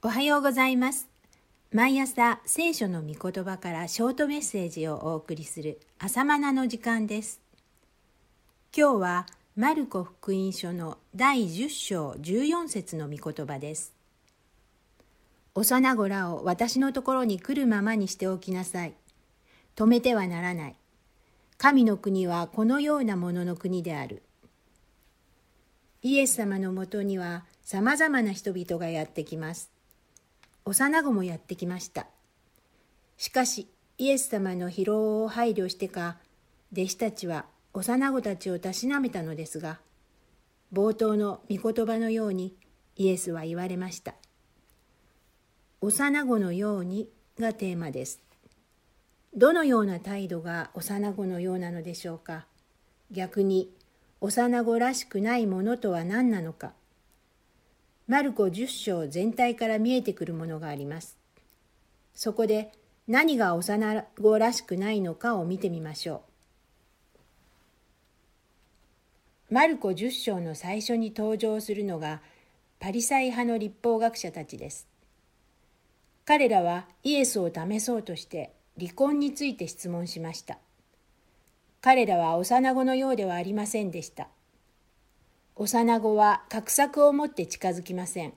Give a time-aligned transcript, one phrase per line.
[0.00, 1.08] おはようございます。
[1.72, 7.40] 毎朝聖書の御言葉からショートメッセージをお送りする朝マナの時間です。
[8.72, 9.26] 今日は
[9.56, 13.92] マルコ福音書の第10章14節の御言葉です。
[15.56, 18.94] 幼子らを私のところに来るままにしておきなさい。
[19.74, 20.76] 止めてはならない。
[21.56, 24.22] 神の国はこのようなものの国である。
[26.02, 29.72] イエス様のもとにはさまざまな人々がやってきます。
[30.68, 32.06] 幼子もやってきました。
[33.16, 36.18] しかし、イエス様の疲労を配慮してか、
[36.74, 39.80] 弟子たちは幼子たちをたしなめたのですが、
[40.70, 42.54] 冒頭の御言葉のように
[42.96, 44.14] イエスは言われました。
[45.80, 47.08] 幼子のように
[47.38, 48.20] がテーマです。
[49.34, 52.46] どのような態度が幼子のようなのでしょうか。
[53.10, 53.72] 逆に、
[54.20, 56.74] 幼子らしくないものとは何なのか。
[58.08, 61.18] マルコ10章全体から見えてくるものがあります。
[62.14, 62.72] そこで
[63.06, 66.22] 何が幼子らしくないのかを見てみましょ
[69.50, 69.54] う。
[69.54, 72.22] マルコ10章の最初に登場するのが
[72.80, 74.88] パリサイ派の立法学者たちです。
[76.24, 80.58] 彼らはイエスを試そうとして離婚について質問しました。
[81.82, 84.28] 彼らは幼子のようではありませんでした。
[85.60, 88.32] 幼子は画策を持って近づきません。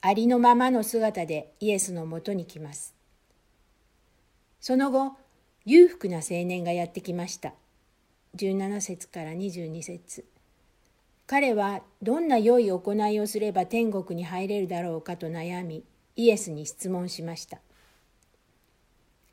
[0.00, 2.96] ありのままの姿でイエスのもとに来ます。
[4.60, 5.12] その後、
[5.64, 7.54] 裕福な青年がやってきました。
[8.34, 10.24] 17節から22節
[11.28, 15.84] 彼はどんな良い行いをすれば天国に入れるだろうかと悩み、
[16.16, 17.58] イエスに質問しました。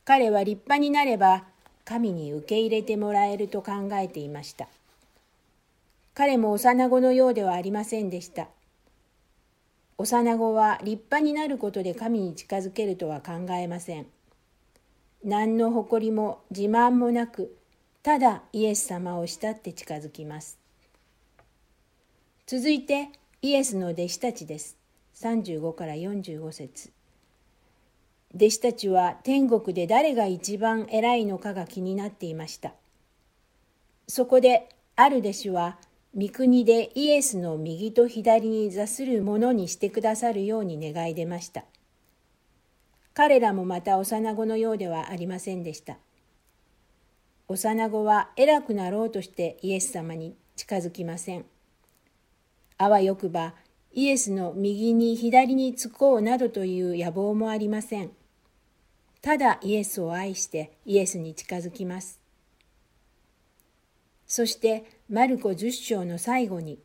[0.06, 1.46] 彼は立派になれば
[1.86, 4.68] 神に受け入れてもらえると考えていました。
[6.16, 8.48] 彼も幼子のようではありませんでした。
[9.98, 14.06] 幼子は立派になることで神に近づけるとは考えません。
[15.24, 17.56] 何の誇りも自慢もなく、
[18.04, 20.60] ただイエス様を慕って近づきます。
[22.46, 23.10] 続いて
[23.42, 24.78] イエスの弟子たちです。
[25.16, 26.92] 35から45節
[28.36, 32.74] 弟子たちは天国で誰が一番偉いのかが気になっていました。
[34.08, 35.78] そこである弟子は
[36.16, 41.66] 御国でイエスの右と左に座するものにしてくださるように願い出ました。
[43.16, 45.98] 彼らもまた幼子のようではありませんでした。
[47.48, 51.46] 幼子は偉くなろうとしてイエス様に近づきません。
[52.78, 53.56] あわよくば
[53.92, 58.12] イエスの右に左につこうなどという野望もありません。
[59.22, 62.20] ただイエスを愛してイエスに近づきます。
[64.26, 66.80] そしてマルコ10章の最後に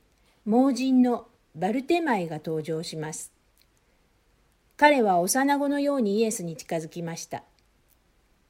[0.45, 3.33] 盲人のバルテマイが登場します。
[4.77, 7.45] 彼は幼子のようにイエスに近づきました。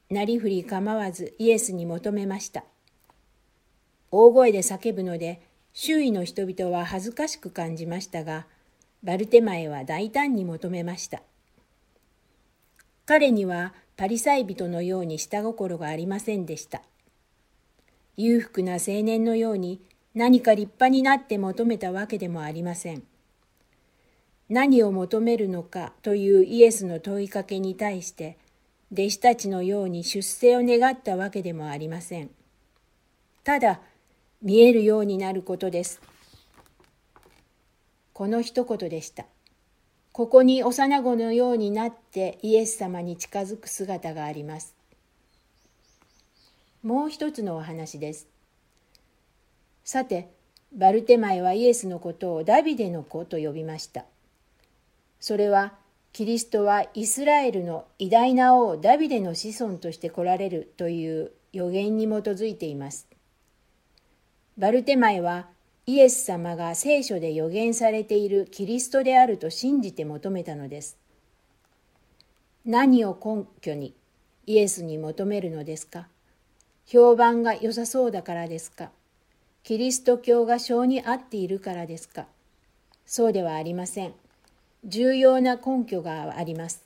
[0.09, 2.63] なりふり構わずイエスに求めました。
[4.11, 5.41] 大声で叫ぶので
[5.73, 8.47] 周囲の人々は恥ずかしく感じましたが、
[9.03, 11.21] バルテマイは大胆に求めました。
[13.05, 16.81] 彼にはパリサイ人のように下心がありませんでした。
[18.21, 19.79] 裕福な青年のように
[20.13, 23.03] 何か立派になって求めたわけでもありません。
[24.49, 28.37] 何を求めるのかというイエスの問いかけに対して
[28.91, 32.29] 弟子たちのように出世を願ったわけでもありません。
[33.45, 33.79] ただ
[34.41, 36.01] 見えるようになることです。
[38.11, 39.27] この一言でした。
[40.11, 44.78] ここに幼子のようになってイエス様に近づく姿があります。
[46.83, 48.27] もう一つのお話です。
[49.83, 50.29] さて、
[50.71, 54.05] バルテマイはイエスのことをダビデの子と呼びました。
[55.19, 55.73] それは、
[56.13, 63.07] キリストはイスラエルの偉大な王ダビデの子孫として来られるという予言に基づいています。
[64.57, 65.47] バルテマイは
[65.85, 70.97] イエス様が聖書で予言されているキリストであると信じて求めたのです。
[72.65, 73.93] 何を根拠に
[74.45, 76.07] イエスに求めるのですか？
[76.91, 78.89] 評判が良さそうだからですか？
[79.61, 82.25] キリスト教が性に合っているからですか？
[83.05, 84.13] そうではありません。
[84.83, 86.83] 重要な根拠があります。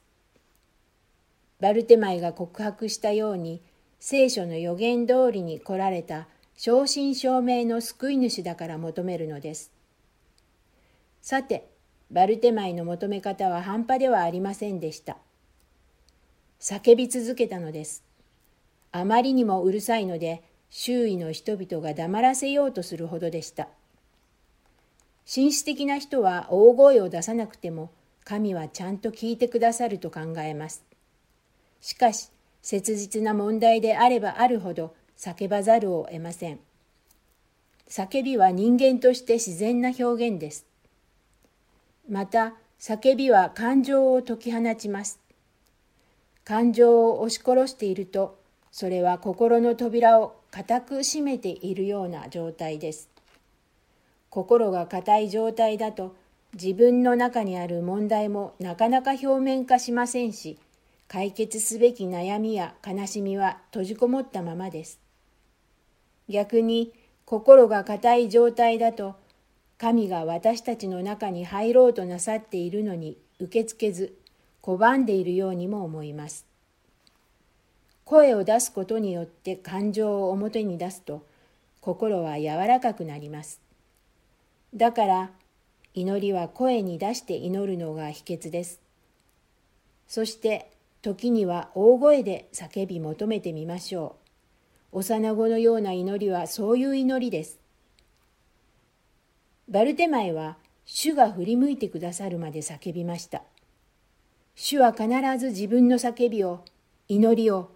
[1.62, 3.62] バルテマイが告白したように、
[4.02, 6.28] 聖書の予言通りに来られた
[6.58, 9.72] 正真正銘の救い主だから求めるのです。
[11.22, 11.70] さて、
[12.12, 15.16] バルテマイの求め方は半端ではありませんでした。
[16.60, 18.04] 叫び続けたのです。
[18.94, 23.68] あまりにもうるさいので、周囲の人々が黙らせようとするほどでした。
[25.26, 27.92] 紳士的な人は大声を出さなくても
[28.24, 30.84] 神はちゃんと聞いてくださると考えます。
[31.82, 32.30] しかし、
[32.62, 36.60] 切実な問題であればあるほど叫ばざるを得ません。
[37.90, 40.68] 叫びは人間として自然な表現です。
[42.08, 45.20] また、叫びは感情を解き放ちます。
[46.44, 48.43] 感情を押し殺していると、
[48.74, 53.08] それは心の扉を固く閉めているような状態です。
[54.32, 56.16] 心が硬い状態だと、
[56.56, 60.58] 自分の中にある問題もなかなか表面化しませんし、
[61.08, 65.00] 解決すべき悩みや悲しみは閉じこもったままです。
[66.28, 66.94] 逆に
[67.26, 69.16] 心が硬い状態だと
[69.78, 74.18] 神が私たちの中に入ろうとなさっているのに受け付けず
[74.64, 76.53] 拒んでいるようにも思います。
[78.06, 81.26] 声を出すことによって感情を表に出すと
[81.82, 83.62] 心は柔らかくなります。
[84.74, 85.32] だから
[85.94, 88.82] 祈りは声に出して祈るのが秘訣です。
[90.08, 90.72] そして
[91.02, 94.16] 時には大声で叫び求めてみましょ
[94.94, 95.00] う。
[95.00, 97.60] 幼子のような祈りはそういう祈りです。
[99.68, 103.44] バルテマイは主が振り向いてくださるまで叫びました。
[104.56, 105.08] 主は必
[105.40, 106.64] ず自分の叫びを、
[107.08, 107.72] 祈りを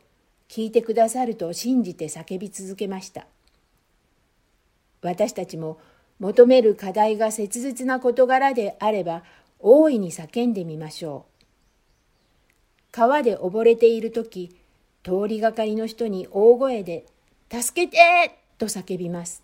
[0.50, 3.28] 聞いてくださると信じて叫び続けました。
[5.02, 5.80] 私たちも
[6.20, 9.24] 求める課題が切実な事柄であれば
[9.60, 11.38] 大いに叫んでみましょう。
[12.92, 14.56] 川で溺れている時
[15.04, 17.06] 通りがかりの人に大声で
[17.52, 17.98] 「助けて!」
[18.58, 19.44] と叫びます。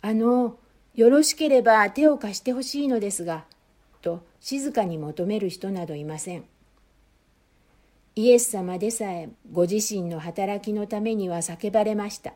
[0.00, 0.58] あの
[0.94, 3.44] よろしければ手を貸してほしいのですが
[4.02, 6.44] と静かに求める人などいません。
[8.18, 12.34] イエス様でさえご自身の働きのためには叫ばれました。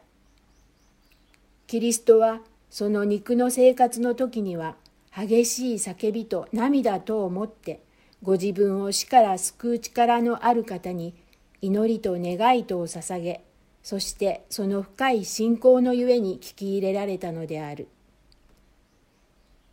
[1.67, 2.39] キリストは
[2.71, 4.77] その肉の生活の時には
[5.13, 7.83] 激しい叫びと涙とをもって
[8.23, 11.17] ご自分を死から救う力のある方に
[11.61, 13.43] 祈りと願いとを捧げ、
[13.83, 17.89] そしてその深い信仰のゆえに聞き入れられたのである。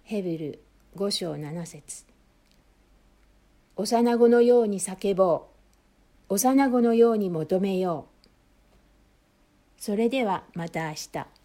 [0.05, 0.59] ヘブル
[0.95, 2.05] 五章七節
[3.75, 5.58] 幼子のように叫ぼう。
[6.31, 8.05] 幼子のように求めよ
[9.77, 9.81] う。
[9.81, 11.38] それではまた明日。